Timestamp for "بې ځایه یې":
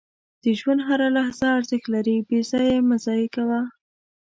2.27-2.85